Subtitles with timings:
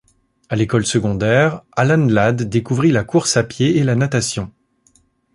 [0.49, 4.51] À l'école secondaire, Alan Ladd découvrit la course à pied et la natation.